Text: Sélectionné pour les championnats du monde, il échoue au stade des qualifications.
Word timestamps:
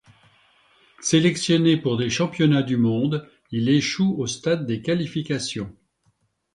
Sélectionné 0.99 1.77
pour 1.77 1.95
les 1.95 2.09
championnats 2.09 2.63
du 2.63 2.75
monde, 2.75 3.29
il 3.51 3.69
échoue 3.69 4.15
au 4.17 4.25
stade 4.25 4.65
des 4.65 4.81
qualifications. 4.81 5.77